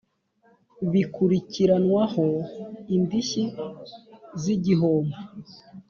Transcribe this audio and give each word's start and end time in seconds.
bikurikiranwaho 0.91 2.25
indishyi 2.95 3.43
z 4.41 4.43
igihombo 4.55 5.17